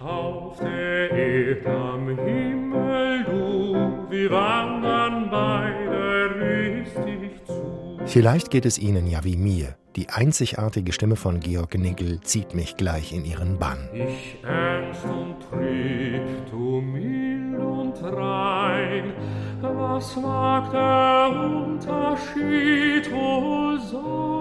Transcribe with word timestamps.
auf 0.00 0.58
der 0.58 1.10
Erde 1.10 1.70
am 1.70 2.08
Himmel, 2.08 3.24
du, 3.24 4.10
wir 4.10 4.30
wandern 4.30 5.30
beide 5.30 6.34
richtig 6.40 7.44
zu. 7.46 7.98
Vielleicht 8.06 8.50
geht 8.50 8.66
es 8.66 8.78
Ihnen 8.78 9.06
ja 9.06 9.24
wie 9.24 9.36
mir. 9.36 9.76
Die 9.96 10.08
einzigartige 10.08 10.92
Stimme 10.92 11.14
von 11.16 11.38
Georg 11.40 11.78
Nickel 11.78 12.20
zieht 12.20 12.54
mich 12.54 12.76
gleich 12.76 13.12
in 13.12 13.24
ihren 13.24 13.58
Bann. 13.58 13.88
Ich 13.92 14.36
ernst 14.42 15.04
und 15.04 15.36
trüb, 15.48 16.50
du 16.50 16.80
mild 16.80 17.58
und 17.58 18.02
rein, 18.02 19.12
was 19.60 20.16
mag 20.16 20.70
der 20.72 21.30
Unterschied 21.30 23.10
wohl 23.12 23.80
sein? 23.80 24.33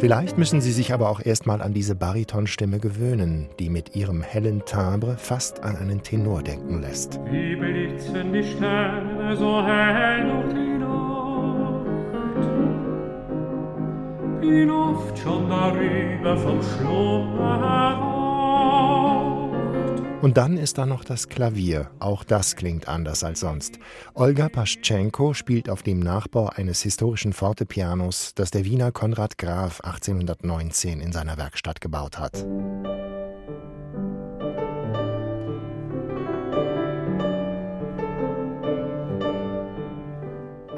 Vielleicht 0.00 0.38
müssen 0.38 0.60
Sie 0.60 0.72
sich 0.72 0.92
aber 0.92 1.10
auch 1.10 1.20
erstmal 1.20 1.60
an 1.60 1.74
diese 1.74 1.94
Baritonstimme 1.94 2.78
gewöhnen, 2.78 3.48
die 3.58 3.68
mit 3.68 3.94
ihrem 3.94 4.22
hellen 4.22 4.64
Timbre 4.64 5.16
fast 5.18 5.62
an 5.62 5.76
einen 5.76 6.02
Tenor 6.02 6.42
denken 6.42 6.80
lässt. 6.80 7.20
Wie 7.30 7.54
blitzen 7.54 8.32
die 8.32 8.42
Sterne 8.42 9.36
so 9.36 9.62
hell 9.62 10.26
durch 10.26 10.54
die 10.54 10.70
bin 14.50 14.70
oft 14.70 15.18
schon 15.18 15.48
darüber 15.48 16.36
vom 16.36 16.60
Schlummer. 16.62 18.09
Und 20.22 20.36
dann 20.36 20.58
ist 20.58 20.76
da 20.76 20.84
noch 20.84 21.02
das 21.02 21.28
Klavier. 21.28 21.90
Auch 21.98 22.24
das 22.24 22.54
klingt 22.54 22.88
anders 22.88 23.24
als 23.24 23.40
sonst. 23.40 23.78
Olga 24.12 24.50
Paschenko 24.50 25.32
spielt 25.32 25.70
auf 25.70 25.82
dem 25.82 25.98
Nachbau 25.98 26.48
eines 26.48 26.82
historischen 26.82 27.32
Fortepianos, 27.32 28.34
das 28.34 28.50
der 28.50 28.66
Wiener 28.66 28.92
Konrad 28.92 29.38
Graf 29.38 29.80
1819 29.80 31.00
in 31.00 31.12
seiner 31.12 31.38
Werkstatt 31.38 31.80
gebaut 31.80 32.18
hat. 32.18 32.44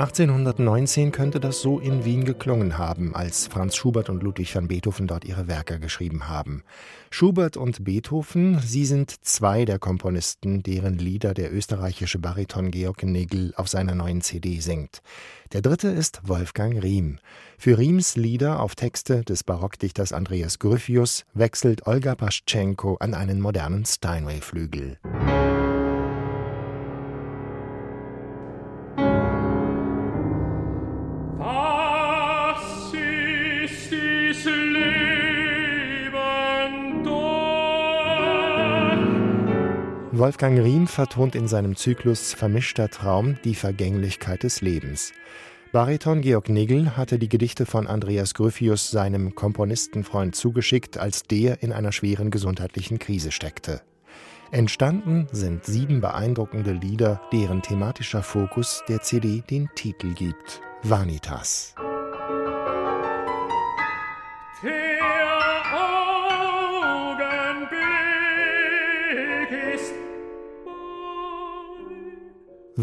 1819 0.00 1.12
könnte 1.12 1.40
das 1.40 1.60
so 1.60 1.78
in 1.78 2.06
Wien 2.06 2.24
geklungen 2.24 2.78
haben, 2.78 3.14
als 3.14 3.48
Franz 3.48 3.76
Schubert 3.76 4.08
und 4.08 4.22
Ludwig 4.22 4.54
van 4.54 4.66
Beethoven 4.66 5.06
dort 5.06 5.26
ihre 5.26 5.46
Werke 5.46 5.78
geschrieben 5.78 6.26
haben. 6.26 6.62
Schubert 7.10 7.58
und 7.58 7.84
Beethoven, 7.84 8.60
sie 8.60 8.86
sind 8.86 9.14
zwei 9.26 9.66
der 9.66 9.78
Komponisten, 9.78 10.62
deren 10.62 10.96
Lieder 10.96 11.34
der 11.34 11.52
österreichische 11.52 12.18
Bariton 12.18 12.70
Georg 12.70 13.02
Nigel 13.02 13.52
auf 13.56 13.68
seiner 13.68 13.94
neuen 13.94 14.22
CD 14.22 14.60
singt. 14.60 15.02
Der 15.52 15.60
dritte 15.60 15.88
ist 15.88 16.22
Wolfgang 16.24 16.82
Riem. 16.82 17.18
Für 17.58 17.76
Riems 17.76 18.16
Lieder 18.16 18.60
auf 18.60 18.76
Texte 18.76 19.22
des 19.22 19.44
Barockdichters 19.44 20.14
Andreas 20.14 20.58
Gryphius 20.58 21.26
wechselt 21.34 21.86
Olga 21.86 22.14
Paschenko 22.14 22.96
an 23.00 23.12
einen 23.12 23.42
modernen 23.42 23.84
Steinway-Flügel. 23.84 24.98
Wolfgang 40.20 40.58
Riem 40.58 40.86
vertont 40.86 41.34
in 41.34 41.48
seinem 41.48 41.76
Zyklus 41.76 42.34
Vermischter 42.34 42.90
Traum 42.90 43.38
die 43.42 43.54
Vergänglichkeit 43.54 44.42
des 44.42 44.60
Lebens. 44.60 45.14
Bariton 45.72 46.20
Georg 46.20 46.50
Nigel 46.50 46.94
hatte 46.94 47.18
die 47.18 47.30
Gedichte 47.30 47.64
von 47.64 47.86
Andreas 47.86 48.34
Gryphius 48.34 48.90
seinem 48.90 49.34
Komponistenfreund 49.34 50.36
zugeschickt, 50.36 50.98
als 50.98 51.22
der 51.22 51.62
in 51.62 51.72
einer 51.72 51.90
schweren 51.90 52.30
gesundheitlichen 52.30 52.98
Krise 52.98 53.32
steckte. 53.32 53.80
Entstanden 54.50 55.26
sind 55.32 55.64
sieben 55.64 56.02
beeindruckende 56.02 56.72
Lieder, 56.72 57.22
deren 57.32 57.62
thematischer 57.62 58.22
Fokus 58.22 58.84
der 58.88 59.00
CD 59.00 59.42
den 59.48 59.70
Titel 59.74 60.12
gibt: 60.12 60.60
Vanitas. 60.82 61.74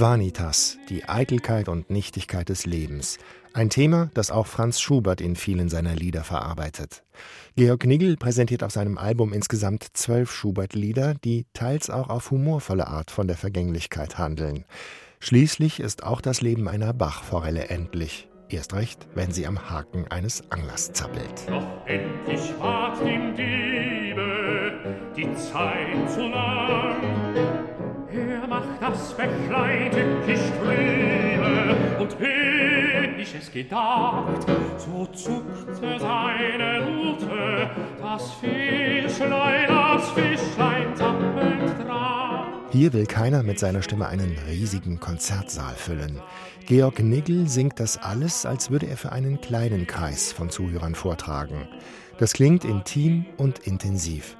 Vanitas, 0.00 0.76
die 0.88 1.08
Eitelkeit 1.08 1.68
und 1.68 1.88
Nichtigkeit 1.88 2.48
des 2.48 2.66
Lebens. 2.66 3.18
Ein 3.52 3.70
Thema, 3.70 4.10
das 4.14 4.32
auch 4.32 4.48
Franz 4.48 4.80
Schubert 4.80 5.20
in 5.20 5.36
vielen 5.36 5.68
seiner 5.68 5.94
Lieder 5.94 6.24
verarbeitet. 6.24 7.04
Georg 7.54 7.86
Nigel 7.86 8.16
präsentiert 8.16 8.64
auf 8.64 8.72
seinem 8.72 8.98
Album 8.98 9.32
insgesamt 9.32 9.86
zwölf 9.92 10.32
Schubert-Lieder, 10.32 11.14
die 11.22 11.46
teils 11.52 11.90
auch 11.90 12.08
auf 12.08 12.32
humorvolle 12.32 12.88
Art 12.88 13.12
von 13.12 13.28
der 13.28 13.36
Vergänglichkeit 13.36 14.18
handeln. 14.18 14.64
Schließlich 15.20 15.78
ist 15.78 16.02
auch 16.02 16.20
das 16.20 16.40
Leben 16.40 16.66
einer 16.66 16.92
Bachforelle 16.92 17.68
endlich. 17.68 18.28
Erst 18.48 18.74
recht, 18.74 19.06
wenn 19.14 19.30
sie 19.30 19.46
am 19.46 19.70
Haken 19.70 20.08
eines 20.08 20.50
Anglers 20.50 20.92
zappelt. 20.92 21.46
Doch 21.46 21.86
endlich 21.86 22.52
ward 22.58 23.00
dem 23.00 23.36
Diebe 23.36 23.94
die 25.16 25.32
Zeit 25.36 26.10
zu 26.10 26.20
lang 26.20 26.83
das 28.94 29.12
Bächlein 29.14 29.90
tückisch 29.90 30.50
trübe, 30.60 31.76
und 32.00 32.20
wenn 32.20 33.18
ich 33.18 33.34
es 33.34 33.50
gedacht, 33.50 34.46
so 34.78 35.06
zuckte 35.06 35.98
seine 35.98 36.86
Rute, 36.86 37.70
das 38.00 38.32
Fischlein, 38.34 39.66
das 39.68 40.10
Fischlein 40.10 40.94
zappelt 40.94 41.86
dran. 41.86 42.46
Hier 42.70 42.92
will 42.92 43.06
keiner 43.06 43.42
mit 43.42 43.58
seiner 43.58 43.82
Stimme 43.82 44.06
einen 44.06 44.36
riesigen 44.48 45.00
Konzertsaal 45.00 45.74
füllen. 45.74 46.20
Georg 46.66 47.00
Nigel 47.00 47.48
singt 47.48 47.80
das 47.80 47.98
alles, 47.98 48.46
als 48.46 48.70
würde 48.70 48.86
er 48.86 48.96
für 48.96 49.12
einen 49.12 49.40
kleinen 49.40 49.86
Kreis 49.86 50.32
von 50.32 50.50
Zuhörern 50.50 50.94
vortragen. 50.94 51.68
Das 52.18 52.32
klingt 52.32 52.64
intim 52.64 53.26
und 53.38 53.60
intensiv. 53.60 54.36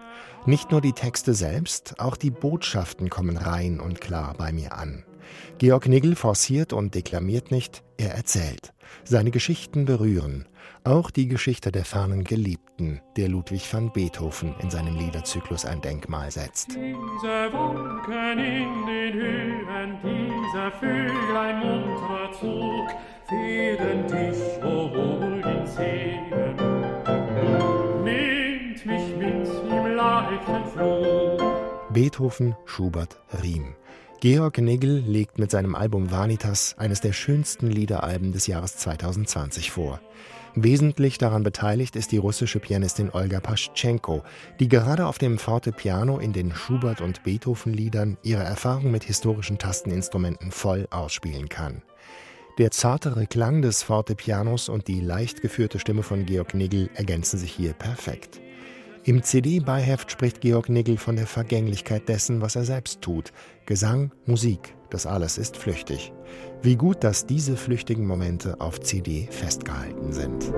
Nicht 0.47 0.71
nur 0.71 0.83
die 0.83 0.93
Texte 0.93 1.33
selbst, 1.33 1.99
auch 1.99 2.17
die 2.17 2.31
Botschaften 2.31 3.09
kommen 3.09 3.39
rein 3.39 3.81
und 3.81 4.03
klar 4.03 4.35
bei 4.37 4.53
mir 4.53 4.77
an. 4.77 5.03
Georg 5.57 5.89
Nigel 5.89 6.17
forciert 6.17 6.75
und 6.75 6.95
deklamiert 6.95 7.51
nicht, 7.51 7.83
er 7.97 8.15
erzählt. 8.15 8.75
Seine 9.05 9.31
Geschichten 9.31 9.87
berühren. 9.87 10.47
Auch 10.85 11.11
die 11.11 11.29
Geschichte 11.29 11.73
der 11.73 11.87
fernen 11.87 12.25
Geliebten, 12.25 13.01
der 13.17 13.31
Ludwig 13.31 13.73
van 13.73 13.91
Beethoven 13.91 14.55
in 14.61 14.69
seinem 14.69 14.97
Liederzyklus 14.97 15.65
ein 15.65 15.81
Denkmal 15.81 16.31
setzt. 16.31 16.69
Diese 16.77 17.53
Wolken 17.53 18.39
in 18.39 18.87
den 18.87 19.15
Höhen, 19.15 19.99
dieser 20.03 20.71
Vöglein 20.73 21.59
munterer 21.61 22.33
Zug, 22.39 22.89
fehlen 23.31 24.07
dich, 24.09 24.63
o 24.63 24.84
Beethoven, 31.95 32.57
Schubert, 32.65 33.21
Riem. 33.41 33.77
Georg 34.21 34.59
Nigel 34.59 34.99
legt 35.07 35.39
mit 35.39 35.53
seinem 35.53 35.77
Album 35.77 36.11
Vanitas 36.11 36.75
eines 36.77 37.01
der 37.01 37.13
schönsten 37.13 37.71
Liederalben 37.71 38.33
des 38.33 38.49
Jahres 38.49 38.77
2020 38.79 39.71
vor. 39.71 40.01
Wesentlich 40.57 41.19
daran 41.19 41.45
beteiligt 41.45 41.95
ist 41.95 42.11
die 42.11 42.17
russische 42.17 42.59
Pianistin 42.59 43.11
Olga 43.13 43.39
Paschenko, 43.39 44.25
die 44.59 44.67
gerade 44.67 45.07
auf 45.07 45.19
dem 45.19 45.39
Fortepiano 45.39 46.19
in 46.19 46.33
den 46.33 46.53
Schubert- 46.53 47.01
und 47.01 47.23
Beethoven-Liedern 47.23 48.19
ihre 48.25 48.43
Erfahrung 48.43 48.91
mit 48.91 49.05
historischen 49.05 49.59
Tasteninstrumenten 49.59 50.51
voll 50.51 50.89
ausspielen 50.91 51.49
kann. 51.49 51.83
Der 52.59 52.73
zartere 52.73 53.29
Klang 53.29 53.63
des 53.63 53.85
Fortepianos 53.85 54.69
und 54.69 54.89
die 54.89 55.01
leicht 55.01 55.43
geführte 55.43 55.79
Stimme 55.79 56.03
von 56.03 56.27
Georg 56.27 56.55
Nigel 56.55 56.91
ergänzen 56.95 57.39
sich 57.39 57.53
hier 57.53 57.73
perfekt. 57.73 58.41
Im 59.07 59.23
CD-Beiheft 59.23 60.11
spricht 60.11 60.41
Georg 60.41 60.71
Nigel 60.71 60.97
von 60.97 61.17
der 61.17 61.27
Vergänglichkeit 61.27 62.09
dessen, 62.09 62.41
was 62.41 62.57
er 62.57 62.65
selbst 62.65 63.03
tut. 63.03 63.33
Gesang, 63.67 64.13
Musik, 64.25 64.75
das 64.89 65.05
alles 65.05 65.37
ist 65.37 65.59
flüchtig. 65.59 66.11
Wie 66.63 66.77
gut, 66.77 67.05
dass 67.05 67.27
diese 67.27 67.59
flüchtigen 67.59 68.07
Momente 68.07 68.59
auf 68.63 68.81
CD 68.81 69.29
festgehalten 69.31 70.11
sind. 70.11 70.51